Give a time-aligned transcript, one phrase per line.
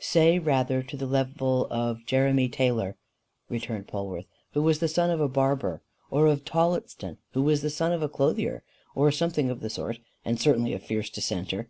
[0.00, 2.96] "Say rather, to the level of Jeremy Taylor,"
[3.50, 7.68] returned Polwarth, "who was the son of a barber; or of Tillotson, who was the
[7.68, 8.62] son of a clothier,
[8.94, 11.68] or something of the sort, and certainly a fierce dissenter.